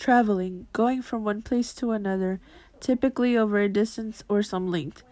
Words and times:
Traveling, 0.00 0.66
going 0.72 1.02
from 1.02 1.24
one 1.24 1.42
place 1.42 1.74
to 1.74 1.90
another, 1.90 2.40
typically 2.80 3.36
over 3.36 3.58
a 3.58 3.68
distance 3.68 4.24
or 4.30 4.42
some 4.42 4.70
length. 4.70 5.02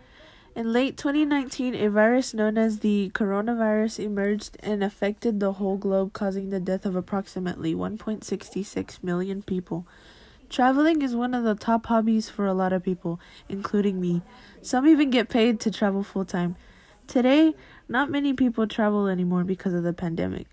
In 0.57 0.73
late 0.73 0.97
2019, 0.97 1.75
a 1.75 1.91
virus 1.91 2.33
known 2.33 2.57
as 2.57 2.79
the 2.79 3.11
coronavirus 3.15 4.03
emerged 4.03 4.57
and 4.61 4.83
affected 4.83 5.41
the 5.41 5.53
whole 5.53 5.77
globe, 5.77 6.15
causing 6.15 6.49
the 6.49 6.59
death 6.59 6.87
of 6.87 6.97
approximately 6.97 7.75
1.66 7.75 9.05
million 9.05 9.43
people. 9.43 9.87
Traveling 10.49 11.03
is 11.03 11.15
one 11.15 11.35
of 11.35 11.45
the 11.45 11.55
top 11.55 11.85
hobbies 11.85 12.31
for 12.31 12.47
a 12.47 12.55
lot 12.55 12.73
of 12.73 12.83
people, 12.83 13.21
including 13.47 14.01
me. 14.01 14.23
Some 14.63 14.89
even 14.89 15.11
get 15.11 15.29
paid 15.29 15.61
to 15.61 15.71
travel 15.71 16.03
full 16.03 16.25
time. 16.25 16.57
Today, 17.07 17.55
not 17.91 18.11
many 18.11 18.33
people 18.33 18.67
travel 18.67 19.07
anymore 19.07 19.45
because 19.45 19.75
of 19.75 19.83
the 19.83 19.93
pandemic. 19.93 20.47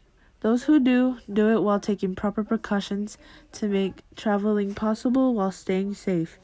Those 0.46 0.66
who 0.66 0.80
do, 0.80 1.18
do 1.34 1.50
it 1.50 1.64
while 1.64 1.80
taking 1.80 2.14
proper 2.14 2.44
precautions 2.44 3.18
to 3.54 3.68
make 3.68 4.04
traveling 4.16 4.76
possible 4.76 5.34
while 5.34 5.52
staying 5.52 5.96
safe. 5.96 6.38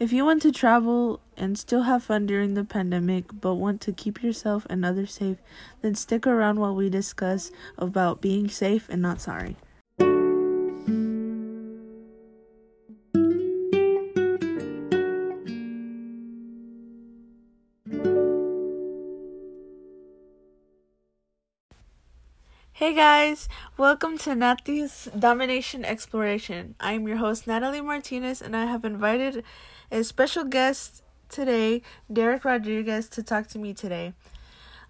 If 0.00 0.14
you 0.14 0.24
want 0.24 0.40
to 0.40 0.50
travel 0.50 1.20
and 1.36 1.58
still 1.58 1.82
have 1.82 2.04
fun 2.04 2.24
during 2.24 2.54
the 2.54 2.64
pandemic 2.64 3.26
but 3.42 3.56
want 3.56 3.82
to 3.82 3.92
keep 3.92 4.22
yourself 4.22 4.66
and 4.70 4.82
others 4.82 5.12
safe, 5.12 5.36
then 5.82 5.94
stick 5.94 6.26
around 6.26 6.58
while 6.58 6.74
we 6.74 6.88
discuss 6.88 7.50
about 7.76 8.22
being 8.22 8.48
safe 8.48 8.88
and 8.88 9.02
not 9.02 9.20
sorry. 9.20 9.58
Hey 22.84 22.92
guys, 22.92 23.48
welcome 23.78 24.18
to 24.18 24.34
Nathy's 24.34 25.08
Domination 25.18 25.86
Exploration. 25.86 26.74
I 26.78 26.92
am 26.92 27.08
your 27.08 27.16
host 27.16 27.46
Natalie 27.46 27.80
Martinez 27.80 28.42
and 28.42 28.54
I 28.54 28.66
have 28.66 28.84
invited 28.84 29.42
a 29.90 30.04
special 30.04 30.44
guest 30.44 31.02
today, 31.30 31.80
Derek 32.12 32.44
Rodriguez, 32.44 33.08
to 33.08 33.22
talk 33.22 33.46
to 33.48 33.58
me 33.58 33.72
today 33.72 34.12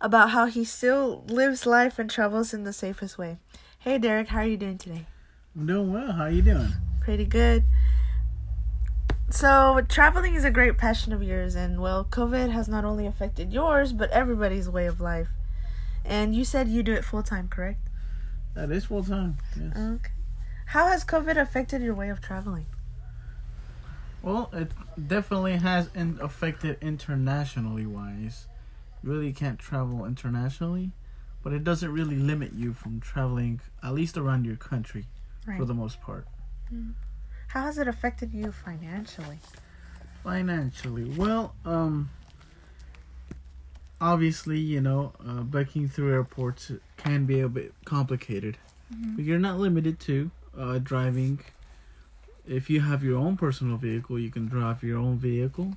about 0.00 0.30
how 0.30 0.46
he 0.46 0.64
still 0.64 1.22
lives 1.28 1.66
life 1.66 2.00
and 2.00 2.10
travels 2.10 2.52
in 2.52 2.64
the 2.64 2.72
safest 2.72 3.16
way. 3.16 3.38
Hey 3.78 3.98
Derek, 3.98 4.26
how 4.26 4.40
are 4.40 4.46
you 4.46 4.56
doing 4.56 4.76
today? 4.76 5.06
I'm 5.54 5.64
doing 5.64 5.92
well. 5.92 6.10
How 6.10 6.24
are 6.24 6.30
you 6.30 6.42
doing? 6.42 6.72
Pretty 7.00 7.26
good. 7.26 7.62
So, 9.30 9.82
traveling 9.88 10.34
is 10.34 10.44
a 10.44 10.50
great 10.50 10.78
passion 10.78 11.12
of 11.12 11.22
yours, 11.22 11.54
and 11.54 11.80
well, 11.80 12.04
COVID 12.04 12.50
has 12.50 12.66
not 12.66 12.84
only 12.84 13.06
affected 13.06 13.52
yours, 13.52 13.92
but 13.92 14.10
everybody's 14.10 14.68
way 14.68 14.86
of 14.86 15.00
life. 15.00 15.28
And 16.04 16.34
you 16.34 16.44
said 16.44 16.68
you 16.68 16.82
do 16.82 16.92
it 16.92 17.04
full 17.04 17.22
time, 17.22 17.48
correct? 17.48 17.88
That 18.54 18.70
is 18.70 18.84
full 18.86 19.02
time. 19.04 19.38
Yes. 19.58 19.76
Okay. 19.76 20.10
How 20.66 20.88
has 20.88 21.04
COVID 21.04 21.36
affected 21.40 21.82
your 21.82 21.94
way 21.94 22.08
of 22.08 22.20
traveling? 22.20 22.66
Well, 24.22 24.48
it 24.52 24.72
definitely 25.08 25.56
has 25.56 25.90
in- 25.94 26.18
affected 26.20 26.78
internationally 26.80 27.84
wise. 27.86 28.46
You 29.02 29.10
really 29.10 29.32
can't 29.32 29.58
travel 29.58 30.06
internationally, 30.06 30.92
but 31.42 31.52
it 31.52 31.62
doesn't 31.64 31.92
really 31.92 32.16
limit 32.16 32.52
you 32.54 32.72
from 32.72 33.00
traveling 33.00 33.60
at 33.82 33.92
least 33.92 34.16
around 34.16 34.46
your 34.46 34.56
country 34.56 35.06
Right. 35.46 35.58
for 35.58 35.66
the 35.66 35.74
most 35.74 36.00
part. 36.00 36.26
How 37.48 37.62
has 37.64 37.76
it 37.76 37.86
affected 37.86 38.32
you 38.32 38.50
financially? 38.50 39.40
Financially, 40.22 41.04
well, 41.18 41.54
um, 41.66 42.08
obviously, 44.00 44.58
you 44.58 44.80
know, 44.80 45.12
uh, 45.26 45.42
biking 45.42 45.88
through 45.88 46.12
airports 46.12 46.72
can 46.96 47.26
be 47.26 47.40
a 47.40 47.48
bit 47.48 47.72
complicated, 47.84 48.56
but 49.16 49.24
you're 49.24 49.38
not 49.38 49.58
limited 49.58 49.98
to 50.00 50.30
uh, 50.58 50.78
driving. 50.78 51.40
If 52.46 52.68
you 52.68 52.80
have 52.80 53.02
your 53.02 53.18
own 53.18 53.36
personal 53.36 53.76
vehicle, 53.76 54.18
you 54.18 54.30
can 54.30 54.46
drive 54.46 54.82
your 54.82 54.98
own 54.98 55.18
vehicle, 55.18 55.76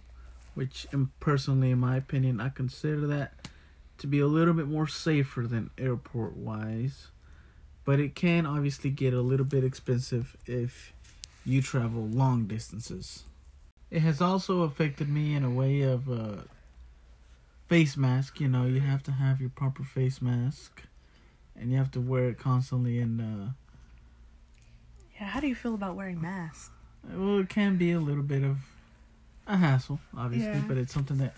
which, 0.56 0.86
personally, 1.20 1.72
in 1.72 1.80
my 1.80 1.95
opinion, 1.95 2.42
I 2.42 2.50
consider 2.50 3.08
that 3.08 3.34
to 4.00 4.08
be 4.08 4.20
a 4.20 4.28
little 4.28 4.54
bit 4.54 4.67
more 4.67 4.88
safer 4.88 5.42
than 5.48 5.70
airport 5.78 6.36
wise. 6.36 7.08
But 7.86 8.02
it 8.02 8.16
can 8.16 8.45
obviously 8.45 8.89
get 8.89 9.14
a 9.14 9.22
little 9.22 9.45
bit 9.45 9.64
expensive 9.64 10.36
if 10.45 10.94
you 11.45 11.61
travel 11.61 12.05
long 12.05 12.45
distances. 12.45 13.23
It 13.89 14.02
has 14.02 14.22
also 14.22 14.64
affected 14.64 15.08
me 15.08 15.34
in 15.34 15.45
a 15.45 15.49
way 15.49 15.82
of 15.84 16.11
uh, 16.11 16.42
face 17.67 17.98
mask. 17.98 18.39
You 18.39 18.48
know, 18.48 18.66
you 18.66 18.80
have 18.80 19.04
to 19.04 19.11
have 19.11 19.39
your 19.42 19.50
proper 19.50 19.83
face 19.83 20.22
mask, 20.22 20.83
and 21.55 21.72
you 21.72 21.78
have 21.78 21.92
to 21.92 22.02
wear 22.02 22.30
it 22.30 22.38
constantly. 22.39 23.00
And 23.00 23.22
uh, 23.22 23.52
Yeah, 25.20 25.28
how 25.28 25.39
do 25.39 25.48
you 25.48 25.55
feel 25.55 25.73
about 25.73 25.95
wearing 25.95 26.22
masks? 26.22 26.72
well, 27.14 27.39
it 27.39 27.48
can 27.50 27.78
be 27.78 27.92
a 27.94 28.00
little 28.00 28.23
bit 28.23 28.44
of 28.44 28.58
a 29.45 29.55
hassle, 29.58 30.00
obviously, 30.17 30.52
Yeah. 30.52 30.66
but 30.67 30.78
it's 30.78 30.94
something 30.94 31.17
that 31.20 31.36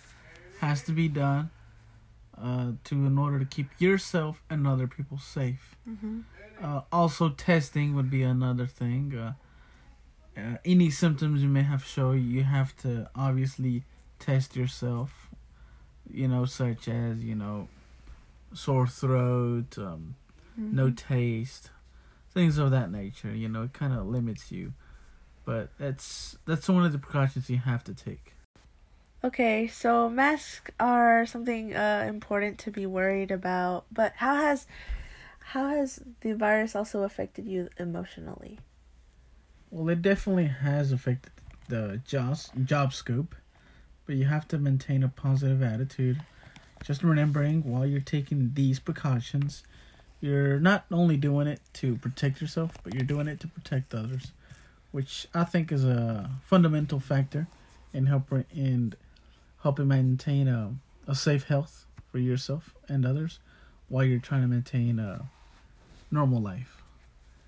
has 0.61 0.81
to 0.83 0.91
be 0.91 1.07
done 1.07 1.51
uh, 2.41 2.71
to 2.85 2.95
in 3.05 3.17
order 3.19 3.37
to 3.39 3.45
keep 3.45 3.67
yourself 3.79 4.41
and 4.49 4.65
other 4.65 4.87
people 4.87 5.19
safe. 5.19 5.75
Mm-hmm. 5.87 6.21
Uh, 6.61 6.81
also, 6.91 7.29
testing 7.29 7.95
would 7.95 8.09
be 8.09 8.23
another 8.23 8.65
thing. 8.65 9.15
Uh, 9.15 9.33
uh, 10.35 10.57
any 10.65 10.89
symptoms 10.89 11.41
you 11.43 11.49
may 11.49 11.61
have 11.63 11.85
show, 11.85 12.11
you 12.13 12.43
have 12.43 12.75
to 12.77 13.09
obviously 13.15 13.83
test 14.17 14.55
yourself. 14.55 15.28
You 16.11 16.27
know, 16.27 16.45
such 16.45 16.87
as 16.87 17.19
you 17.19 17.35
know, 17.35 17.67
sore 18.53 18.87
throat, 18.87 19.77
um, 19.77 20.15
no 20.57 20.89
taste, 20.91 21.71
things 22.31 22.57
of 22.57 22.71
that 22.71 22.91
nature. 22.91 23.33
You 23.33 23.49
know, 23.49 23.63
it 23.63 23.73
kind 23.73 23.93
of 23.93 24.07
limits 24.07 24.51
you, 24.51 24.73
but 25.45 25.69
that's 25.77 26.37
that's 26.45 26.67
one 26.67 26.85
of 26.85 26.91
the 26.91 26.99
precautions 26.99 27.49
you 27.49 27.57
have 27.57 27.83
to 27.85 27.93
take. 27.93 28.33
Okay, 29.21 29.67
so 29.67 30.09
masks 30.09 30.71
are 30.79 31.25
something 31.25 31.75
uh, 31.75 32.05
important 32.07 32.57
to 32.59 32.71
be 32.71 32.85
worried 32.85 33.31
about, 33.31 33.85
but 33.91 34.13
how 34.15 34.35
has 34.35 34.65
how 35.39 35.67
has 35.67 36.01
the 36.21 36.33
virus 36.33 36.75
also 36.75 37.03
affected 37.03 37.45
you 37.45 37.69
emotionally? 37.77 38.59
Well, 39.71 39.89
it 39.89 40.01
definitely 40.01 40.47
has 40.47 40.91
affected 40.91 41.31
the 41.67 42.01
job 42.05 42.37
job 42.63 42.93
scope, 42.93 43.35
but 44.09 44.15
you 44.15 44.25
have 44.25 44.47
to 44.47 44.57
maintain 44.57 45.03
a 45.03 45.07
positive 45.07 45.61
attitude. 45.61 46.19
Just 46.83 47.03
remembering 47.03 47.61
while 47.61 47.85
you're 47.85 48.01
taking 48.01 48.49
these 48.55 48.79
precautions, 48.79 49.61
you're 50.19 50.59
not 50.59 50.83
only 50.91 51.15
doing 51.15 51.45
it 51.45 51.59
to 51.73 51.95
protect 51.97 52.41
yourself, 52.41 52.71
but 52.83 52.95
you're 52.95 53.03
doing 53.03 53.27
it 53.27 53.39
to 53.41 53.47
protect 53.47 53.93
others, 53.93 54.31
which 54.91 55.27
I 55.35 55.43
think 55.43 55.71
is 55.71 55.85
a 55.85 56.27
fundamental 56.43 56.99
factor 56.99 57.45
in 57.93 58.07
helping 58.07 58.45
in 58.51 58.95
helping 59.61 59.87
maintain 59.87 60.47
a, 60.47 60.73
a 61.07 61.13
safe 61.13 61.43
health 61.43 61.85
for 62.11 62.17
yourself 62.17 62.73
and 62.87 63.05
others 63.05 63.37
while 63.89 64.03
you're 64.03 64.17
trying 64.17 64.41
to 64.41 64.47
maintain 64.47 64.97
a 64.97 65.29
normal 66.09 66.41
life. 66.41 66.81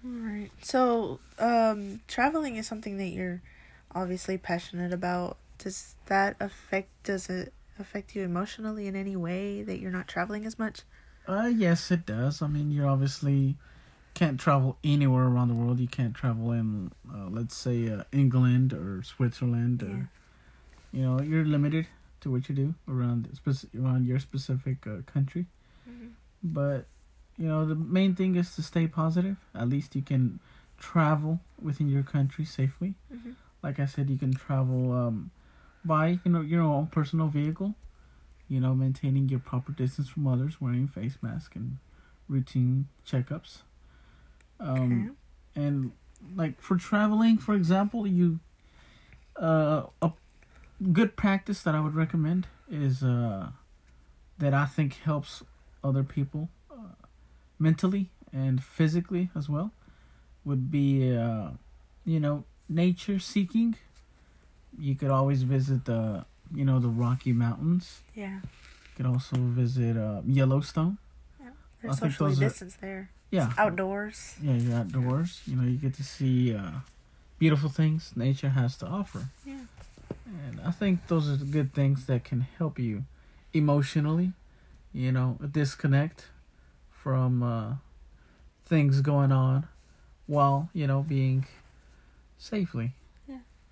Right. 0.04 0.52
So, 0.62 1.18
um, 1.40 2.02
traveling 2.08 2.58
is 2.58 2.68
something 2.68 2.98
that 2.98 3.08
you're 3.08 3.42
obviously 3.96 4.38
passionate 4.38 4.94
about. 4.94 5.38
Does 5.64 5.96
that 6.08 6.36
affect? 6.40 6.90
Does 7.04 7.30
it 7.30 7.54
affect 7.80 8.16
you 8.16 8.24
emotionally 8.24 8.88
in 8.88 8.96
any 8.96 9.16
way 9.16 9.62
that 9.64 9.80
you're 9.80 9.92
not 9.92 10.08
traveling 10.08 10.46
as 10.46 10.58
much? 10.58 10.82
Uh, 11.28 11.52
yes, 11.54 11.92
it 11.92 12.06
does. 12.06 12.42
I 12.42 12.48
mean, 12.48 12.72
you 12.72 12.86
obviously 12.86 13.58
can't 14.16 14.40
travel 14.40 14.78
anywhere 14.84 15.26
around 15.26 15.50
the 15.50 15.54
world. 15.54 15.80
You 15.80 15.88
can't 15.88 16.16
travel 16.16 16.52
in, 16.52 16.92
uh, 17.14 17.28
let's 17.30 17.56
say, 17.56 17.90
uh, 17.90 18.04
England 18.12 18.74
or 18.74 19.04
Switzerland, 19.04 19.84
or 19.84 20.10
you 20.92 21.04
know, 21.04 21.22
you're 21.22 21.46
limited 21.46 21.88
to 22.22 22.32
what 22.32 22.50
you 22.50 22.56
do 22.56 22.76
around 22.88 23.30
speci- 23.36 23.70
around 23.80 24.06
your 24.06 24.20
specific 24.20 24.86
uh, 24.88 25.02
country. 25.06 25.46
But 26.44 26.86
you 27.38 27.48
know, 27.48 27.66
the 27.66 27.76
main 27.76 28.16
thing 28.16 28.36
is 28.36 28.56
to 28.56 28.64
stay 28.64 28.88
positive. 28.88 29.38
At 29.56 29.70
least 29.70 29.96
you 29.96 30.02
can 30.02 30.40
travel 30.80 31.40
within 31.62 31.88
your 31.88 32.04
country 32.04 32.46
safely. 32.46 32.96
Mhm. 33.14 33.36
Like 33.64 33.80
I 33.80 33.86
said, 33.86 34.10
you 34.10 34.18
can 34.18 34.34
travel 34.34 34.92
um, 34.92 35.30
by 35.84 36.20
you 36.24 36.32
know 36.32 36.42
your 36.42 36.62
own 36.62 36.88
personal 36.88 37.28
vehicle. 37.28 37.76
You 38.48 38.60
know, 38.60 38.76
maintaining 38.76 39.30
your 39.30 39.40
proper 39.40 39.72
distance 39.72 40.10
from 40.10 40.28
others, 40.28 40.60
wearing 40.60 40.88
face 40.88 41.18
mask 41.22 41.56
and 41.56 41.78
routine 42.28 42.88
checkups. 43.08 43.60
Um, 44.60 45.16
and 45.56 45.92
like 46.36 46.62
for 46.62 46.76
traveling, 46.76 47.38
for 47.38 47.56
example, 47.56 48.06
you 48.06 48.40
uh, 49.38 49.84
a 50.02 50.12
good 50.92 51.16
practice 51.16 51.64
that 51.64 51.76
I 51.76 51.80
would 51.80 51.96
recommend 51.96 52.48
is 52.70 53.04
uh, 53.04 53.52
that 54.38 54.54
I 54.54 54.66
think 54.66 54.96
helps 54.96 55.44
other 55.84 56.04
people 56.04 56.50
uh, 56.72 56.94
mentally 57.60 58.10
and 58.34 58.64
physically 58.64 59.30
as 59.36 59.50
well 59.50 59.72
would 60.46 60.72
be 60.72 61.16
uh, 61.16 61.52
you 62.06 62.20
know 62.20 62.44
nature 62.70 63.20
seeking. 63.20 63.76
You 64.80 64.96
could 64.96 65.10
always 65.10 65.44
visit 65.44 65.86
the 65.86 66.26
you 66.54 66.66
know 66.66 66.80
the 66.80 66.90
Rocky 66.90 67.34
Mountains. 67.34 68.02
Yeah. 68.16 68.36
You 68.36 68.96
could 68.98 69.06
also 69.06 69.38
visit 69.38 69.98
uh, 69.98 70.22
Yellowstone. 70.26 70.98
Yeah, 71.40 71.50
there's 71.82 72.00
socially 72.00 72.36
distanced 72.36 72.82
there. 72.82 73.10
Yeah, 73.32 73.54
Outdoors. 73.58 74.36
yeah, 74.42 74.56
you're 74.56 74.76
outdoors. 74.76 75.42
You 75.48 75.56
know, 75.56 75.64
you 75.64 75.78
get 75.78 75.94
to 75.96 76.04
see 76.04 76.54
uh, 76.54 76.72
beautiful 77.40 77.70
things 77.70 78.12
nature 78.16 78.50
has 78.50 78.76
to 78.78 78.86
offer. 78.86 79.30
Yeah. 79.46 79.62
And 80.26 80.60
I 80.66 80.72
think 80.72 81.08
those 81.08 81.30
are 81.30 81.38
the 81.38 81.46
good 81.46 81.74
things 81.74 82.06
that 82.08 82.26
can 82.26 82.42
help 82.58 82.78
you 82.78 83.06
emotionally, 83.54 84.34
you 84.94 85.12
know, 85.14 85.38
disconnect 85.52 86.26
from 86.92 87.42
uh, 87.42 87.76
things 88.66 89.02
going 89.02 89.32
on 89.32 89.68
while, 90.28 90.70
you 90.74 90.86
know, 90.88 91.02
being 91.02 91.46
safely. 92.38 92.92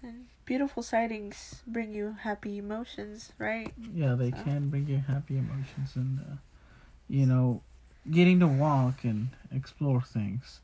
And 0.01 0.27
beautiful 0.45 0.81
sightings 0.81 1.61
bring 1.67 1.93
you 1.93 2.15
happy 2.21 2.57
emotions, 2.57 3.33
right? 3.37 3.73
Yeah, 3.93 4.15
they 4.15 4.31
So- 4.31 4.43
can 4.43 4.69
bring 4.69 4.87
you 4.87 4.99
happy 4.99 5.37
emotions 5.37 5.95
and, 5.95 6.19
uh, 6.19 6.35
you 7.07 7.25
know, 7.25 7.61
getting 8.09 8.39
to 8.39 8.47
walk 8.47 9.03
and 9.03 9.29
explore 9.51 10.01
things 10.01 10.61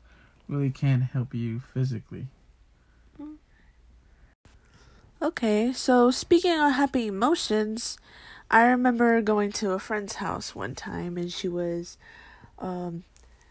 really 0.48 0.70
can 0.70 1.02
help 1.02 1.34
you 1.34 1.60
physically. 1.60 2.28
Okay, 5.20 5.72
so 5.72 6.10
speaking 6.10 6.58
of 6.60 6.72
happy 6.72 7.06
emotions, 7.06 7.96
I 8.50 8.66
remember 8.66 9.22
going 9.22 9.50
to 9.52 9.72
a 9.72 9.78
friend's 9.78 10.16
house 10.16 10.54
one 10.54 10.74
time 10.74 11.16
and 11.16 11.32
she 11.32 11.48
was 11.48 11.96
um, 12.58 13.04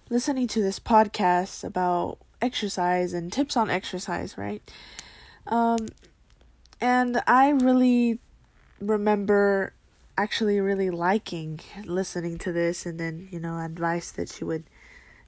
listening 0.09 0.47
to 0.49 0.61
this 0.61 0.79
podcast 0.79 1.63
about 1.63 2.19
exercise 2.41 3.13
and 3.13 3.33
tips 3.33 3.57
on 3.57 3.69
exercise, 3.71 4.37
right? 4.37 4.61
Um, 5.47 5.88
and 6.81 7.21
I 7.27 7.50
really 7.50 8.19
remember 8.80 9.74
actually 10.18 10.59
really 10.59 10.89
liking 10.89 11.59
listening 11.83 12.38
to 12.39 12.51
this 12.51 12.86
and 12.86 13.00
then, 13.00 13.27
you 13.31 13.39
know, 13.39 13.59
advice 13.59 14.12
that 14.12 14.30
she 14.30 14.44
would 14.44 14.63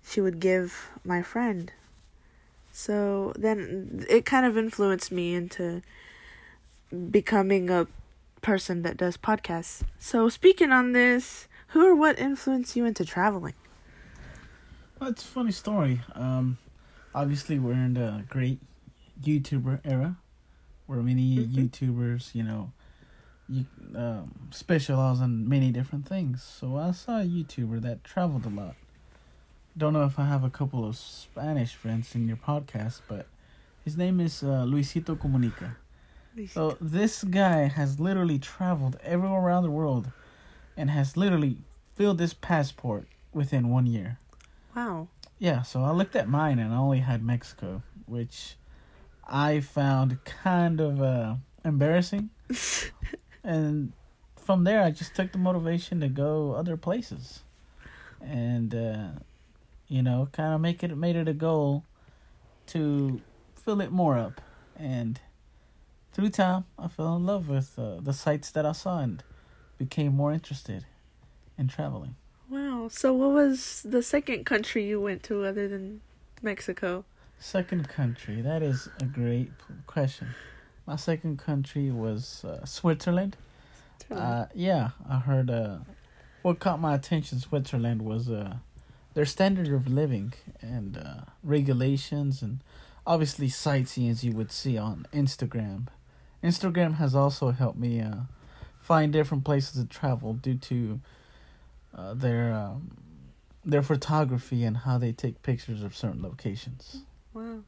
she 0.03 0.21
would 0.21 0.39
give 0.39 0.89
my 1.03 1.21
friend. 1.21 1.71
So 2.71 3.33
then 3.37 4.05
it 4.09 4.25
kind 4.25 4.45
of 4.45 4.57
influenced 4.57 5.11
me 5.11 5.33
into 5.33 5.81
becoming 7.11 7.69
a 7.69 7.87
person 8.41 8.83
that 8.83 8.97
does 8.97 9.17
podcasts. 9.17 9.81
So 9.99 10.29
speaking 10.29 10.71
on 10.71 10.93
this, 10.93 11.47
who 11.69 11.85
or 11.85 11.95
what 11.95 12.17
influenced 12.17 12.75
you 12.75 12.85
into 12.85 13.03
traveling? 13.03 13.55
Well, 14.99 15.09
it's 15.09 15.23
a 15.23 15.27
funny 15.27 15.51
story. 15.51 16.01
Um, 16.13 16.57
obviously, 17.13 17.59
we're 17.59 17.73
in 17.73 17.95
the 17.95 18.23
great 18.29 18.59
YouTuber 19.23 19.81
era, 19.83 20.17
where 20.85 21.01
many 21.01 21.37
Mhm. 21.37 21.53
YouTubers, 21.69 22.33
you 22.35 22.43
know, 22.43 22.71
you 23.49 23.65
um, 23.95 24.49
specialize 24.51 25.19
in 25.21 25.47
many 25.47 25.71
different 25.71 26.05
things. 26.07 26.43
So 26.43 26.77
I 26.77 26.91
saw 26.91 27.21
a 27.21 27.25
YouTuber 27.25 27.81
that 27.81 28.03
traveled 28.03 28.45
a 28.45 28.49
lot. 28.49 28.75
Don't 29.77 29.93
know 29.93 30.03
if 30.05 30.17
I 30.19 30.25
have 30.27 30.43
a 30.43 30.49
couple 30.49 30.85
of 30.85 30.97
Spanish 30.97 31.73
friends 31.75 32.13
in 32.15 32.27
your 32.27 32.37
podcast, 32.37 33.01
but 33.07 33.27
his 33.85 33.95
name 33.95 34.19
is 34.19 34.43
uh, 34.43 34.65
Luisito 34.65 35.15
Comunica. 35.17 35.75
So 36.49 36.77
this 36.81 37.23
guy 37.23 37.67
has 37.67 37.99
literally 37.99 38.37
traveled 38.37 38.97
everywhere 39.03 39.39
around 39.39 39.63
the 39.63 39.71
world, 39.71 40.11
and 40.75 40.89
has 40.91 41.15
literally 41.17 41.57
filled 41.95 42.17
this 42.19 42.33
passport 42.33 43.07
within 43.33 43.69
one 43.69 43.87
year. 43.87 44.19
wow. 44.75 45.07
Yeah, 45.39 45.61
so 45.61 45.83
I 45.83 45.91
looked 45.91 46.15
at 46.15 46.27
mine 46.27 46.57
and 46.59 46.73
I 46.73 46.77
only 46.77 46.99
had 46.99 47.23
Mexico, 47.23 47.81
which 48.07 48.55
I 49.27 49.59
found 49.59 50.23
kind 50.25 50.79
of 50.79 51.01
uh, 51.01 51.35
embarrassing. 51.63 52.29
and 53.43 53.93
from 54.35 54.63
there, 54.63 54.81
I 54.81 54.91
just 54.91 55.15
took 55.15 55.31
the 55.31 55.37
motivation 55.37 55.99
to 55.99 56.07
go 56.07 56.53
other 56.53 56.77
places, 56.77 57.43
and 58.21 58.73
uh, 58.73 59.07
you 59.87 60.01
know, 60.01 60.29
kind 60.31 60.53
of 60.53 60.61
make 60.61 60.83
it 60.83 60.95
made 60.97 61.15
it 61.15 61.27
a 61.27 61.33
goal 61.33 61.83
to 62.67 63.21
fill 63.55 63.81
it 63.81 63.91
more 63.91 64.17
up. 64.17 64.41
And 64.77 65.19
through 66.13 66.29
time, 66.29 66.65
I 66.79 66.87
fell 66.87 67.15
in 67.15 67.25
love 67.25 67.49
with 67.49 67.77
uh, 67.77 67.99
the 67.99 68.13
sites 68.13 68.51
that 68.51 68.65
I 68.65 68.71
saw 68.71 68.99
and 68.99 69.23
became 69.77 70.15
more 70.15 70.31
interested 70.31 70.85
in 71.57 71.67
traveling. 71.67 72.15
Wow. 72.49 72.87
So 72.89 73.13
what 73.13 73.31
was 73.31 73.81
the 73.83 74.01
second 74.01 74.45
country 74.45 74.85
you 74.85 75.01
went 75.01 75.23
to 75.23 75.43
other 75.43 75.67
than 75.67 76.01
Mexico? 76.41 77.03
Second 77.39 77.87
country, 77.87 78.41
that 78.41 78.63
is 78.63 78.89
a 78.99 79.05
great 79.05 79.51
question. 79.85 80.29
My 80.85 80.95
second 80.95 81.37
country 81.37 81.91
was 81.91 82.43
uh, 82.43 82.65
Switzerland. 82.65 83.37
Uh, 84.09 84.45
yeah, 84.55 84.91
I 85.07 85.19
heard. 85.19 85.49
Uh, 85.49 85.79
what 86.41 86.59
caught 86.59 86.79
my 86.79 86.95
attention, 86.95 87.39
Switzerland, 87.39 88.01
was 88.01 88.29
uh, 88.29 88.57
their 89.13 89.25
standard 89.25 89.67
of 89.67 89.87
living 89.87 90.33
and 90.61 90.97
uh, 90.97 91.21
regulations, 91.43 92.41
and 92.41 92.59
obviously 93.05 93.49
sightseeing 93.49 94.09
as 94.09 94.23
you 94.23 94.31
would 94.31 94.51
see 94.51 94.77
on 94.77 95.07
Instagram. 95.13 95.87
Instagram 96.43 96.95
has 96.95 97.15
also 97.15 97.51
helped 97.51 97.77
me 97.77 97.99
uh, 98.01 98.15
find 98.79 99.11
different 99.11 99.43
places 99.43 99.81
to 99.81 99.87
travel 99.87 100.33
due 100.33 100.55
to 100.55 101.01
uh, 101.95 102.13
their 102.13 102.53
um, 102.53 102.91
their 103.65 103.81
photography 103.81 104.63
and 104.63 104.77
how 104.77 104.97
they 104.97 105.11
take 105.11 105.41
pictures 105.43 105.83
of 105.83 105.95
certain 105.95 106.21
locations. 106.21 107.03
Wow. 107.33 107.59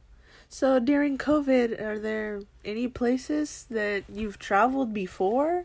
So 0.48 0.78
during 0.80 1.16
COVID, 1.18 1.80
are 1.80 1.98
there 1.98 2.40
any 2.64 2.88
places 2.88 3.66
that 3.70 4.04
you've 4.12 4.38
traveled 4.38 4.92
before 4.92 5.64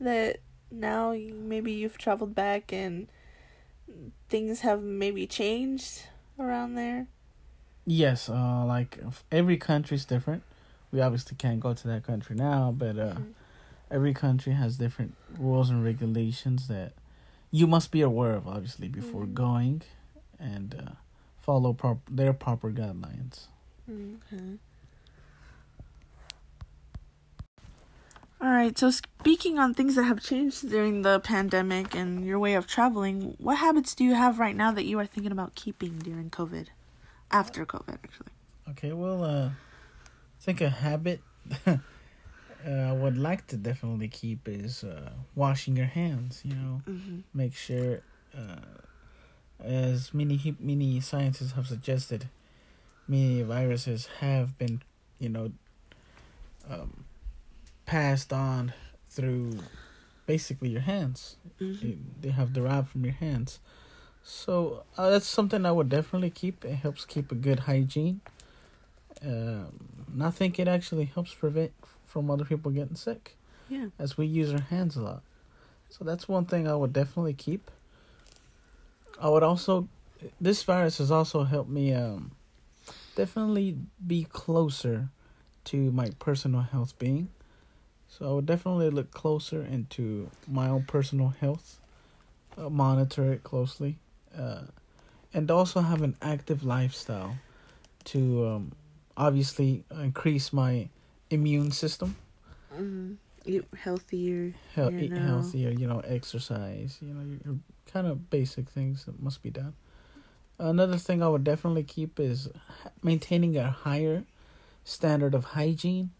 that 0.00 0.38
now 0.70 1.12
maybe 1.12 1.72
you've 1.72 1.98
traveled 1.98 2.34
back 2.34 2.72
and 2.72 3.08
things 4.28 4.60
have 4.60 4.82
maybe 4.82 5.26
changed 5.26 6.04
around 6.38 6.74
there? 6.76 7.08
Yes, 7.84 8.28
uh, 8.28 8.64
like 8.64 8.98
every 9.30 9.56
country's 9.56 10.04
different. 10.04 10.42
We 10.92 11.00
obviously 11.00 11.36
can't 11.36 11.60
go 11.60 11.74
to 11.74 11.88
that 11.88 12.04
country 12.04 12.36
now, 12.36 12.72
but 12.76 12.98
uh, 12.98 13.14
Mhm. 13.14 13.34
every 13.90 14.14
country 14.14 14.52
has 14.54 14.76
different 14.78 15.14
rules 15.38 15.68
and 15.68 15.82
regulations 15.84 16.68
that 16.68 16.92
you 17.50 17.66
must 17.66 17.90
be 17.90 18.00
aware 18.00 18.34
of, 18.34 18.46
obviously, 18.46 18.88
before 18.88 19.26
Mhm. 19.26 19.34
going, 19.34 19.82
and 20.38 20.74
uh, 20.74 20.92
follow 21.42 21.72
prop- 21.72 22.08
their 22.10 22.32
proper 22.32 22.70
guidelines. 22.70 23.46
Okay. 23.90 24.58
All 28.40 28.48
right. 28.50 28.76
So 28.76 28.90
speaking 28.90 29.58
on 29.58 29.74
things 29.74 29.94
that 29.94 30.04
have 30.04 30.20
changed 30.20 30.68
during 30.68 31.02
the 31.02 31.20
pandemic 31.20 31.94
and 31.94 32.24
your 32.24 32.38
way 32.38 32.54
of 32.54 32.66
traveling, 32.66 33.36
what 33.38 33.58
habits 33.58 33.94
do 33.94 34.02
you 34.04 34.14
have 34.14 34.38
right 34.38 34.56
now 34.56 34.72
that 34.72 34.84
you 34.84 34.98
are 34.98 35.06
thinking 35.06 35.30
about 35.32 35.54
keeping 35.54 35.98
during 35.98 36.30
COVID? 36.30 36.66
After 37.30 37.64
COVID, 37.64 37.94
actually. 38.04 38.32
Okay, 38.70 38.92
well, 38.92 39.24
uh, 39.24 39.46
I 39.48 40.40
think 40.40 40.60
a 40.60 40.68
habit 40.70 41.20
uh, 41.66 41.76
I 42.66 42.92
would 42.92 43.16
like 43.16 43.46
to 43.48 43.56
definitely 43.56 44.08
keep 44.08 44.46
is 44.48 44.84
uh, 44.84 45.12
washing 45.34 45.76
your 45.76 45.86
hands. 45.86 46.42
You 46.44 46.54
know, 46.54 46.82
Mm-hmm. 46.88 47.20
make 47.34 47.54
sure, 47.54 48.02
uh, 48.36 48.56
as 49.64 50.12
many 50.12 50.54
many 50.58 51.00
scientists 51.00 51.52
have 51.52 51.66
suggested, 51.66 52.28
many 53.08 53.42
viruses 53.42 54.08
have 54.20 54.58
been, 54.58 54.82
you 55.18 55.28
know, 55.28 55.52
um, 56.68 57.04
passed 57.86 58.32
on 58.32 58.72
through 59.08 59.58
basically 60.26 60.68
your 60.70 60.80
hands. 60.80 61.36
Mm-hmm. 61.60 61.86
They, 61.86 61.98
they 62.20 62.30
have 62.30 62.52
derived 62.52 62.88
from 62.88 63.04
your 63.04 63.14
hands. 63.14 63.58
So 64.22 64.84
uh, 64.96 65.10
that's 65.10 65.26
something 65.26 65.66
I 65.66 65.72
would 65.72 65.88
definitely 65.88 66.30
keep. 66.30 66.64
It 66.64 66.76
helps 66.76 67.04
keep 67.04 67.32
a 67.32 67.34
good 67.34 67.60
hygiene. 67.60 68.20
Um, 69.24 70.06
and 70.12 70.22
I 70.22 70.30
think 70.30 70.58
it 70.58 70.68
actually 70.68 71.06
helps 71.06 71.34
prevent 71.34 71.72
from 72.06 72.30
other 72.30 72.44
people 72.44 72.70
getting 72.70 72.96
sick 72.96 73.36
Yeah. 73.68 73.86
as 73.98 74.16
we 74.16 74.26
use 74.26 74.52
our 74.52 74.60
hands 74.60 74.96
a 74.96 75.02
lot. 75.02 75.22
So 75.88 76.04
that's 76.04 76.28
one 76.28 76.46
thing 76.46 76.66
I 76.68 76.74
would 76.74 76.92
definitely 76.92 77.34
keep. 77.34 77.70
I 79.20 79.28
would 79.28 79.42
also, 79.42 79.88
this 80.40 80.62
virus 80.62 80.98
has 80.98 81.10
also 81.10 81.44
helped 81.44 81.70
me 81.70 81.92
um, 81.94 82.32
definitely 83.14 83.76
be 84.04 84.24
closer 84.24 85.08
to 85.64 85.92
my 85.92 86.10
personal 86.18 86.62
health 86.62 86.98
being. 86.98 87.28
So 88.08 88.28
I 88.28 88.32
would 88.34 88.46
definitely 88.46 88.90
look 88.90 89.10
closer 89.10 89.62
into 89.62 90.30
my 90.46 90.68
own 90.68 90.84
personal 90.84 91.28
health, 91.28 91.80
uh, 92.58 92.68
monitor 92.68 93.32
it 93.32 93.42
closely, 93.42 93.98
uh, 94.36 94.62
and 95.32 95.50
also 95.50 95.80
have 95.80 96.02
an 96.02 96.16
active 96.20 96.64
lifestyle 96.64 97.36
to 98.04 98.46
um, 98.46 98.72
obviously 99.16 99.84
increase 99.90 100.52
my 100.52 100.88
immune 101.30 101.70
system 101.70 102.16
Mm-hmm. 102.74 103.12
Eat 103.44 103.64
healthier. 103.76 104.54
Hel- 104.74 104.92
You 104.92 104.98
eat 105.00 105.12
know. 105.12 105.20
healthier, 105.20 105.70
you 105.70 105.86
know, 105.86 106.00
exercise, 106.00 106.98
you 107.00 107.12
know, 107.14 107.38
your 107.44 107.58
kind 107.86 108.06
of 108.06 108.30
basic 108.30 108.68
things 108.70 109.04
that 109.06 109.20
must 109.22 109.42
be 109.42 109.50
done. 109.50 109.74
Another 110.58 110.96
thing 110.96 111.22
I 111.22 111.28
would 111.28 111.42
definitely 111.44 111.82
keep 111.82 112.20
is 112.20 112.48
maintaining 113.02 113.56
a 113.56 113.70
higher 113.70 114.24
standard 114.84 115.34
of 115.34 115.44
hygiene, 115.44 116.10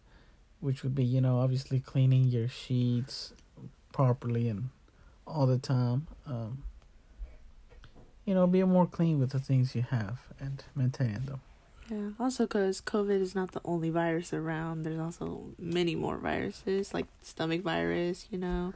which 0.60 0.82
would 0.82 0.94
be, 0.94 1.04
you 1.04 1.20
know, 1.20 1.38
obviously 1.38 1.78
cleaning 1.80 2.24
your 2.24 2.48
sheets 2.48 3.32
properly 3.92 4.48
and 4.48 4.70
all 5.26 5.46
the 5.46 5.58
time. 5.58 6.06
Um, 6.26 6.64
you 8.24 8.34
know, 8.34 8.46
be 8.46 8.62
more 8.64 8.86
clean 8.86 9.18
with 9.20 9.30
the 9.30 9.38
things 9.40 9.74
you 9.74 9.82
have 9.82 10.20
and 10.40 10.64
maintaining 10.74 11.22
them. 11.26 11.40
Yeah. 11.90 12.10
Also, 12.18 12.44
because 12.44 12.80
COVID 12.80 13.20
is 13.20 13.34
not 13.34 13.52
the 13.52 13.60
only 13.64 13.90
virus 13.90 14.32
around. 14.32 14.82
There's 14.84 14.98
also 15.00 15.50
many 15.58 15.94
more 15.94 16.16
viruses, 16.16 16.94
like 16.94 17.06
stomach 17.22 17.62
virus, 17.62 18.26
you 18.30 18.38
know. 18.38 18.72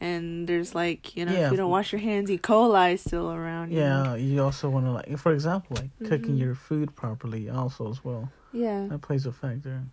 And 0.00 0.48
there's 0.48 0.74
like, 0.74 1.16
you 1.16 1.24
know, 1.24 1.32
Yeah. 1.32 1.46
if 1.46 1.52
you 1.52 1.56
don't 1.56 1.70
wash 1.70 1.92
your 1.92 2.00
hands, 2.00 2.30
E. 2.30 2.36
coli 2.36 2.94
is 2.94 3.00
still 3.02 3.32
around. 3.32 3.70
you 3.70 3.78
know? 3.80 4.04
Yeah, 4.04 4.14
you 4.16 4.42
also 4.42 4.68
want 4.68 4.86
to 4.86 4.90
like, 4.92 5.16
for 5.18 5.32
example, 5.32 5.76
like 5.76 5.90
cooking 6.08 6.34
Mhm. 6.34 6.38
your 6.40 6.54
food 6.56 6.94
properly, 6.96 7.48
also 7.48 7.88
as 7.88 8.04
well. 8.04 8.30
Yeah. 8.52 8.88
That 8.88 9.00
plays 9.00 9.24
a 9.26 9.32
factor 9.32 9.84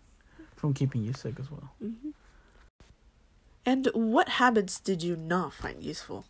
from 0.56 0.74
keeping 0.74 1.02
you 1.04 1.12
sick 1.12 1.38
as 1.38 1.50
well. 1.50 1.70
hmm 1.78 2.10
And 3.64 3.88
what 3.94 4.28
habits 4.40 4.80
did 4.80 5.02
you 5.02 5.16
not 5.16 5.52
find 5.52 5.82
useful? 5.82 6.24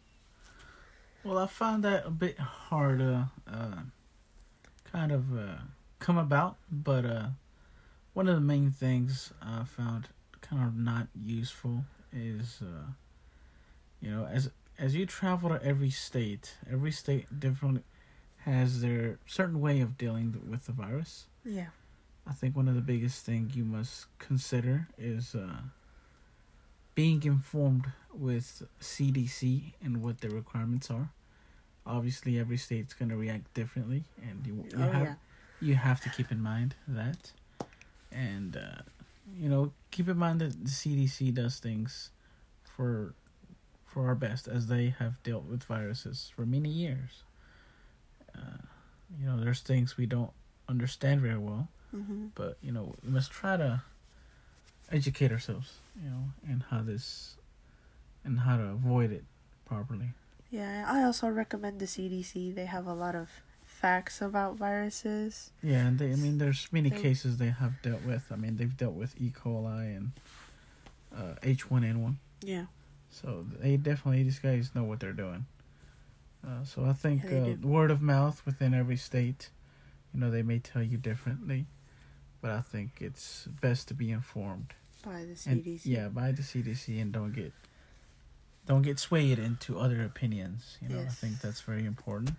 Well, 1.25 1.39
I 1.39 1.47
found 1.47 1.83
that 1.85 2.05
a 2.07 2.11
bit 2.11 2.39
harder, 2.39 3.29
uh, 3.47 3.83
kind 4.93 5.13
of 5.13 5.37
uh, 5.37 5.59
come 6.01 6.19
about, 6.19 6.57
but 6.71 7.05
uh, 7.05 7.27
one 8.15 8.27
of 8.29 8.35
the 8.35 8.41
main 8.41 8.71
things 8.73 9.33
I 9.41 9.63
found 9.65 10.09
kind 10.41 10.67
of 10.67 10.75
not 10.77 11.07
useful 11.25 11.85
is, 12.13 12.61
uh, 12.63 12.91
you 14.01 14.11
know, 14.11 14.27
as 14.27 14.51
as 14.79 14.95
you 14.97 15.07
travel 15.07 15.51
to 15.51 15.63
every 15.63 15.91
state, 15.91 16.57
every 16.71 16.91
state 16.91 17.39
different 17.39 17.85
has 18.45 18.81
their 18.81 19.19
certain 19.27 19.61
way 19.61 19.81
of 19.81 19.97
dealing 19.99 20.41
with 20.51 20.65
the 20.67 20.73
virus. 20.73 21.27
Yeah. 21.45 21.67
I 22.27 22.33
think 22.33 22.57
one 22.57 22.67
of 22.69 22.75
the 22.75 22.81
biggest 22.81 23.25
thing 23.25 23.51
you 23.55 23.65
must 23.65 24.07
consider 24.19 24.89
is 24.99 25.35
uh, 25.35 25.61
being 26.95 27.23
informed 27.25 27.87
with 28.13 28.63
CDC 28.81 29.75
and 29.83 30.03
what 30.03 30.21
their 30.21 30.31
requirements 30.31 30.91
are. 30.91 31.11
Obviously, 31.87 32.39
every 32.39 32.57
state's 32.57 32.95
gonna 32.95 33.17
react 33.17 33.53
differently, 33.55 34.05
and 34.23 34.47
you, 34.47 34.55
you 34.55 34.71
Oh, 34.85 34.91
have 34.91 35.03
yeah. 35.07 35.15
You 35.61 35.75
have 35.75 36.01
to 36.03 36.09
keep 36.11 36.31
in 36.33 36.41
mind 36.41 36.75
that, 36.89 37.33
and 38.13 38.57
uh, 38.57 38.83
you 39.39 39.49
know 39.49 39.73
keep 39.91 40.09
in 40.09 40.17
mind 40.17 40.41
that 40.41 40.53
the 40.65 40.71
CDC 40.71 41.35
does 41.35 41.59
things 41.59 42.11
for 42.65 43.15
for 43.87 44.07
our 44.07 44.15
best, 44.15 44.47
as 44.49 44.69
they 44.69 44.95
have 44.99 45.21
dealt 45.23 45.45
with 45.45 45.65
viruses 45.65 46.31
for 46.35 46.47
many 46.47 46.69
years. 46.69 47.23
Uh, 48.35 48.63
you 49.19 49.27
know, 49.27 49.39
there's 49.43 49.61
things 49.61 49.97
we 49.97 50.07
don't 50.07 50.31
understand 50.69 51.21
very 51.21 51.37
well 51.39 51.69
Mm-hmm. 51.95 52.27
but 52.37 52.57
you 52.63 52.71
know 52.71 52.95
we 53.05 53.11
must 53.11 53.33
try 53.33 53.57
to 53.57 53.83
educate 54.93 55.33
ourselves 55.33 55.79
you 56.01 56.09
know 56.09 56.27
and 56.47 56.63
how 56.71 56.83
this 56.83 57.35
and 58.23 58.39
how 58.39 58.57
to 58.57 58.63
avoid 58.63 59.11
it 59.11 59.25
properly 59.67 60.11
Yeah, 60.53 60.85
I 60.87 61.03
also 61.03 61.27
recommend 61.29 61.81
the 61.81 61.87
CDC. 61.87 62.55
They 62.55 62.67
have 62.67 62.87
a 62.87 62.95
lot 62.95 63.15
of 63.17 63.29
facts 63.81 64.21
about 64.21 64.57
viruses. 64.57 65.51
yeah 65.63 65.87
and 65.87 65.99
they 65.99 66.13
i 66.13 66.17
mean 66.17 66.39
there's 66.39 66.69
many 66.73 66.91
So- 66.91 66.97
cases 67.07 67.37
they 67.39 67.51
have 67.51 67.81
dealt 67.83 68.03
with. 68.03 68.25
I 68.31 68.37
mean 68.37 68.57
they've 68.57 68.77
dealt 68.77 68.95
with 68.95 69.15
e. 69.21 69.31
coli 69.31 69.97
and 69.97 70.13
uh, 71.17 71.35
h1n1 71.43 72.15
Yeah. 72.43 72.67
so 73.11 73.47
they 73.61 73.77
definitely 73.77 74.23
these 74.23 74.39
guys 74.39 74.71
know 74.75 74.85
what 74.85 75.01
they're 75.01 75.13
doing. 75.27 75.47
Uh, 76.47 76.65
so 76.65 76.85
i 76.85 76.93
think 76.93 77.23
Yeah, 77.25 77.55
uh, 77.55 77.67
word 77.77 77.91
of 77.91 78.01
mouth 78.01 78.43
within 78.47 78.73
every 78.75 78.97
state 78.97 79.51
you 80.13 80.21
know 80.21 80.31
they 80.31 80.43
may 80.43 80.59
tell 80.59 80.83
you 80.83 80.97
differently 80.99 81.67
but 82.41 82.51
i 82.51 82.61
think 82.73 82.89
it's 83.01 83.47
best 83.61 83.89
to 83.89 83.95
be 83.95 84.11
informed. 84.11 84.75
By 85.05 85.25
the 85.29 85.37
and 85.51 85.65
CDC. 85.65 85.81
yeah 85.85 86.09
by 86.09 86.33
the 86.33 86.43
cdc 86.43 87.01
and 87.03 87.11
don't 87.13 87.33
get 87.33 87.53
don't 88.67 88.83
get 88.83 88.99
swayed 88.99 89.39
into 89.39 89.79
other 89.79 90.03
opinions 90.03 90.77
you 90.83 90.89
know 90.91 91.01
i 91.01 91.07
think 91.21 91.41
that's 91.41 91.63
very 91.63 91.85
important 91.87 92.31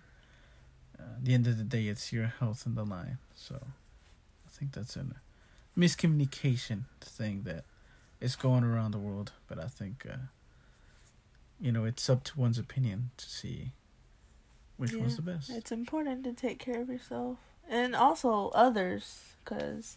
the 1.22 1.34
end 1.34 1.46
of 1.46 1.58
the 1.58 1.64
day 1.64 1.86
it's 1.88 2.12
your 2.12 2.26
health 2.26 2.66
on 2.66 2.74
the 2.74 2.84
line 2.84 3.18
so 3.34 3.56
i 4.46 4.50
think 4.50 4.72
that's 4.72 4.96
a 4.96 5.04
miscommunication 5.78 6.84
thing 7.00 7.42
that 7.44 7.64
is 8.20 8.36
going 8.36 8.64
around 8.64 8.92
the 8.92 8.98
world 8.98 9.32
but 9.48 9.58
i 9.58 9.66
think 9.66 10.06
uh, 10.10 10.16
you 11.60 11.72
know 11.72 11.84
it's 11.84 12.08
up 12.10 12.24
to 12.24 12.38
one's 12.38 12.58
opinion 12.58 13.10
to 13.16 13.28
see 13.28 13.72
which 14.76 14.94
one's 14.94 15.16
the 15.16 15.22
best 15.22 15.50
It's 15.50 15.70
important 15.70 16.24
to 16.24 16.32
take 16.32 16.58
care 16.58 16.80
of 16.80 16.88
yourself 16.88 17.38
and 17.68 17.94
also 17.94 18.50
others, 18.54 19.34
because 19.44 19.96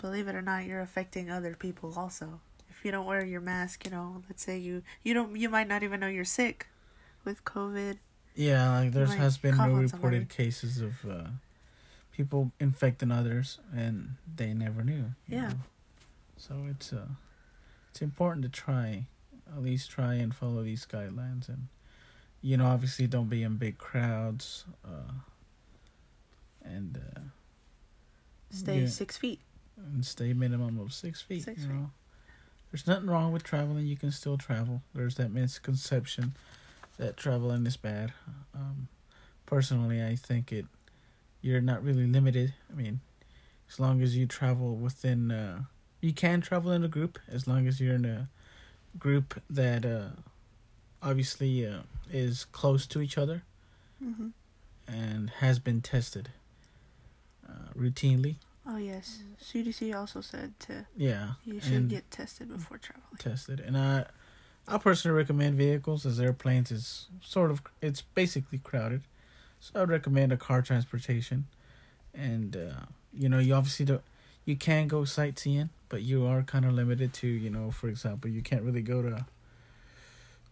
believe 0.00 0.28
it 0.28 0.34
or 0.34 0.42
not, 0.42 0.64
you're 0.64 0.80
affecting 0.80 1.30
other 1.30 1.54
people 1.54 1.94
also. 1.96 2.40
If 2.68 2.84
you 2.84 2.90
don't 2.90 3.06
wear 3.06 3.24
your 3.24 3.40
mask, 3.40 3.84
you 3.84 3.90
know, 3.90 4.22
let's 4.28 4.42
say 4.42 4.58
you 4.58 4.82
you 5.04 5.14
don't 5.14 5.36
you 5.36 5.48
might 5.48 5.68
not 5.68 5.82
even 5.82 6.00
know 6.00 6.08
you're 6.08 6.24
sick 6.24 6.66
with 7.24 7.44
COVID. 7.44 7.98
Yeah, 8.34 8.70
like 8.78 8.92
there 8.92 9.06
might 9.06 9.18
has 9.18 9.36
been 9.38 9.56
no 9.56 9.74
reported 9.74 10.28
cases 10.28 10.80
of 10.80 10.94
uh, 11.08 11.24
people 12.12 12.52
infecting 12.58 13.10
others, 13.10 13.58
and 13.76 14.16
they 14.36 14.54
never 14.54 14.82
knew. 14.82 15.12
Yeah. 15.28 15.48
know. 15.48 15.54
So 16.36 16.54
it's 16.70 16.92
uh, 16.92 17.08
it's 17.90 18.00
important 18.02 18.42
to 18.44 18.48
try, 18.48 19.06
at 19.54 19.62
least 19.62 19.90
try 19.90 20.14
and 20.14 20.34
follow 20.34 20.62
these 20.62 20.86
guidelines, 20.86 21.48
and 21.48 21.68
you 22.40 22.56
know, 22.56 22.66
obviously, 22.66 23.06
don't 23.06 23.28
be 23.28 23.42
in 23.42 23.56
big 23.56 23.78
crowds, 23.78 24.64
uh, 24.84 25.12
and 26.64 26.98
uh, 27.16 27.20
Stay 28.50 28.80
Yeah. 28.80 28.86
six 28.88 29.16
feet. 29.16 29.40
and 29.76 30.04
stay 30.04 30.32
minimum 30.32 30.78
of 30.78 30.92
six 30.92 31.20
feet. 31.22 31.42
Six 31.44 31.62
you 31.62 31.68
feet. 31.68 31.74
know, 31.74 31.90
there's 32.70 32.86
nothing 32.86 33.08
wrong 33.08 33.32
with 33.32 33.42
traveling. 33.42 33.86
You 33.86 33.96
can 33.96 34.10
still 34.12 34.36
travel. 34.38 34.82
There's 34.94 35.14
that 35.16 35.30
misconception 35.32 36.34
that 36.98 37.16
traveling 37.16 37.66
is 37.66 37.76
bad. 37.76 38.12
Um, 38.54 38.88
personally, 39.46 40.02
I 40.04 40.16
think 40.16 40.52
it. 40.52 40.66
You're 41.40 41.60
not 41.60 41.82
really 41.82 42.06
limited. 42.06 42.54
I 42.70 42.74
mean, 42.76 43.00
as 43.68 43.80
long 43.80 44.00
as 44.00 44.16
you 44.16 44.26
travel 44.26 44.76
within, 44.76 45.32
uh, 45.32 45.62
you 46.00 46.12
can 46.12 46.40
travel 46.40 46.70
in 46.70 46.84
a 46.84 46.88
group 46.88 47.18
as 47.28 47.48
long 47.48 47.66
as 47.66 47.80
you're 47.80 47.94
in 47.96 48.04
a 48.04 48.28
group 48.96 49.42
that 49.50 49.84
uh, 49.84 50.10
obviously 51.02 51.66
uh, 51.66 51.80
is 52.12 52.44
close 52.44 52.86
to 52.88 53.00
each 53.00 53.18
other 53.18 53.42
Mm-hmm. 54.04 54.28
and 54.88 55.30
has 55.40 55.58
been 55.60 55.80
tested 55.80 56.30
uh, 57.48 57.72
routinely. 57.76 58.36
Oh 58.66 58.76
yes, 58.78 59.18
CDC 59.42 59.94
also 59.96 60.20
said 60.20 60.54
to 60.60 60.86
Yeah, 60.96 61.32
you 61.44 61.60
should 61.60 61.88
get 61.88 62.10
tested 62.10 62.48
before 62.48 62.78
traveling. 62.78 63.06
tested 63.18 63.58
and 63.60 63.76
i 63.76 64.04
i 64.68 64.78
personally 64.78 65.16
recommend 65.16 65.56
vehicles 65.56 66.06
as 66.06 66.20
airplanes 66.20 66.70
is 66.70 67.06
sort 67.22 67.50
of 67.50 67.62
it's 67.80 68.02
basically 68.14 68.58
crowded 68.58 69.02
so 69.60 69.80
i'd 69.82 69.88
recommend 69.88 70.32
a 70.32 70.36
car 70.36 70.62
transportation 70.62 71.46
and 72.14 72.56
uh 72.56 72.86
you 73.12 73.28
know 73.28 73.38
you 73.38 73.54
obviously 73.54 73.84
don't 73.86 74.02
you 74.44 74.56
can 74.56 74.88
go 74.88 75.04
sightseeing 75.04 75.68
but 75.88 76.02
you 76.02 76.26
are 76.26 76.42
kind 76.42 76.64
of 76.64 76.72
limited 76.72 77.12
to 77.12 77.26
you 77.26 77.50
know 77.50 77.70
for 77.70 77.88
example 77.88 78.30
you 78.30 78.42
can't 78.42 78.62
really 78.62 78.82
go 78.82 79.02
to 79.02 79.24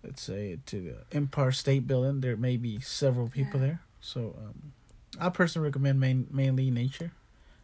let's 0.05 0.23
say 0.23 0.59
to 0.67 0.81
the 0.81 1.17
empire 1.17 1.53
state 1.53 1.87
building 1.87 2.21
there 2.21 2.37
may 2.37 2.57
be 2.57 2.81
several 2.81 3.29
people 3.29 3.61
Yeah. 3.61 3.67
there 3.67 3.81
so 4.01 4.35
um 4.39 4.73
i 5.21 5.29
personally 5.29 5.67
recommend 5.69 5.99
main, 6.01 6.27
mainly 6.31 6.71
nature 6.71 7.13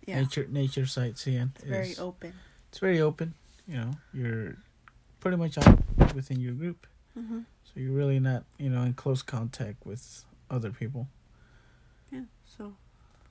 Yeah, 0.06 0.20
nature 0.20 0.46
nature 0.50 0.86
sightseeing 0.86 1.52
it's 1.56 1.64
very 1.64 1.96
open. 1.96 2.32
it's 2.68 2.78
very 2.78 3.00
open. 3.00 3.34
You 3.68 3.76
know, 3.78 3.90
you're 4.12 4.56
pretty 5.26 5.36
much 5.38 5.58
out 5.58 6.14
within 6.14 6.38
your 6.40 6.52
group, 6.52 6.86
Mm-hmm. 7.18 7.38
so 7.64 7.72
you're 7.80 7.92
really 7.92 8.20
not, 8.20 8.44
you 8.58 8.68
know, 8.70 8.82
in 8.82 8.92
close 8.92 9.22
contact 9.22 9.84
with 9.86 10.24
other 10.50 10.70
people. 10.70 11.08
Yeah, 12.12 12.20
so 12.44 12.74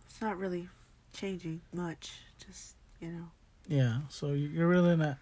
it's 0.09 0.19
not 0.19 0.37
really 0.39 0.67
changing 1.13 1.61
much. 1.71 2.11
Just 2.45 2.75
you 2.99 3.09
know. 3.09 3.25
Yeah, 3.67 3.99
so 4.09 4.33
you- 4.33 4.49
you're 4.49 4.67
really 4.67 4.97
not 4.97 5.17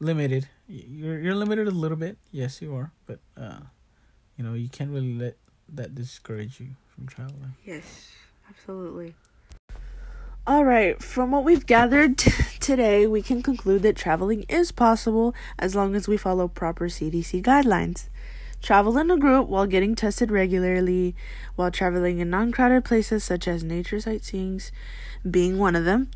limited. 0.00 0.48
You're 0.68 1.20
you're 1.20 1.34
limited 1.36 1.68
a 1.68 1.70
little 1.70 1.96
bit. 1.96 2.18
Yes, 2.32 2.60
you 2.60 2.74
are, 2.74 2.90
but 3.06 3.20
uh, 3.40 3.60
you 4.36 4.44
know, 4.44 4.54
you 4.54 4.68
can't 4.68 4.90
really 4.90 5.14
let 5.14 5.36
that 5.72 5.94
discourage 5.94 6.60
you 6.60 6.74
from 6.94 7.06
traveling. 7.06 7.54
Yes, 7.64 8.10
absolutely. 8.50 9.14
All 10.46 10.64
right, 10.64 11.00
from 11.02 11.30
what 11.30 11.44
we've 11.44 11.64
gathered 11.64 12.18
today, 12.64 13.06
we 13.06 13.20
can 13.20 13.42
conclude 13.42 13.82
that 13.82 13.94
traveling 13.94 14.46
is 14.48 14.72
possible 14.72 15.34
as 15.58 15.74
long 15.74 15.94
as 15.94 16.08
we 16.08 16.16
follow 16.16 16.48
proper 16.48 16.86
CDC 16.86 17.42
guidelines. 17.42 18.08
Travel 18.62 18.96
in 18.96 19.10
a 19.10 19.18
group 19.18 19.48
while 19.48 19.66
getting 19.66 19.94
tested 19.94 20.30
regularly, 20.30 21.14
while 21.56 21.70
traveling 21.70 22.20
in 22.20 22.30
non 22.30 22.52
crowded 22.52 22.82
places 22.82 23.22
such 23.22 23.46
as 23.46 23.62
nature 23.62 23.98
sightseeings 23.98 24.70
being 25.30 25.58
one 25.58 25.76
of 25.76 25.84
them. 25.84 26.10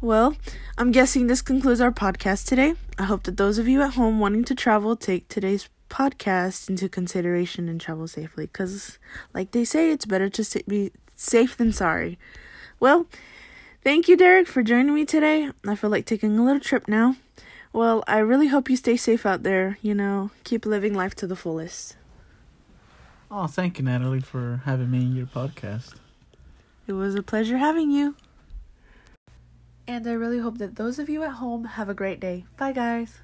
Well, 0.00 0.34
I'm 0.76 0.90
guessing 0.90 1.28
this 1.28 1.42
concludes 1.42 1.80
our 1.80 1.92
podcast 1.92 2.46
today. 2.48 2.74
I 2.98 3.04
hope 3.04 3.22
that 3.22 3.36
those 3.36 3.58
of 3.58 3.68
you 3.68 3.82
at 3.82 3.94
home 3.94 4.18
wanting 4.18 4.42
to 4.46 4.56
travel 4.56 4.96
take 4.96 5.28
today's 5.28 5.68
podcast 5.88 6.68
into 6.68 6.88
consideration 6.88 7.68
and 7.68 7.80
travel 7.80 8.08
safely 8.08 8.46
because 8.46 8.98
like 9.32 9.52
they 9.52 9.64
say, 9.64 9.92
it's 9.92 10.06
better 10.06 10.28
to 10.28 10.64
be 10.66 10.90
safe 11.14 11.56
than 11.56 11.72
sorry. 11.72 12.18
Well, 12.80 13.06
thank 13.82 14.08
you, 14.08 14.16
Derek, 14.16 14.46
for 14.46 14.62
joining 14.62 14.94
me 14.94 15.04
today. 15.04 15.50
I 15.66 15.74
feel 15.74 15.90
like 15.90 16.06
taking 16.06 16.38
a 16.38 16.44
little 16.44 16.60
trip 16.60 16.88
now. 16.88 17.16
Well, 17.72 18.04
I 18.06 18.18
really 18.18 18.48
hope 18.48 18.68
you 18.68 18.76
stay 18.76 18.96
safe 18.96 19.24
out 19.24 19.42
there. 19.42 19.78
You 19.82 19.94
know, 19.94 20.30
keep 20.44 20.66
living 20.66 20.94
life 20.94 21.14
to 21.16 21.26
the 21.26 21.36
fullest. 21.36 21.96
Oh, 23.30 23.46
thank 23.46 23.78
you, 23.78 23.84
Natalie, 23.84 24.20
for 24.20 24.60
having 24.66 24.90
me 24.90 25.02
in 25.02 25.16
your 25.16 25.26
podcast. 25.26 25.94
It 26.86 26.92
was 26.92 27.14
a 27.14 27.22
pleasure 27.22 27.56
having 27.56 27.90
you. 27.90 28.14
And 29.86 30.06
I 30.06 30.12
really 30.12 30.38
hope 30.38 30.58
that 30.58 30.76
those 30.76 30.98
of 30.98 31.08
you 31.08 31.22
at 31.22 31.32
home 31.32 31.64
have 31.64 31.88
a 31.88 31.94
great 31.94 32.20
day. 32.20 32.44
Bye, 32.58 32.72
guys. 32.72 33.20